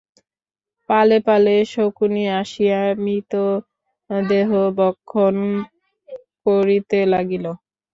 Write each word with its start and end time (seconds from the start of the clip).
পালে 0.89 1.17
পালে 1.27 1.55
শকুনি 1.73 2.23
আসিয়া 2.39 2.79
মৃতদেহ 3.03 4.49
ভক্ষণ 4.79 5.35
করিতে 6.45 6.99
লাগিল। 7.13 7.45